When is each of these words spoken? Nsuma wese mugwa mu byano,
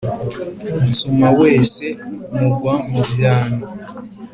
Nsuma 0.83 1.27
wese 1.41 1.83
mugwa 2.35 2.73
mu 2.91 3.01
byano, 3.11 3.63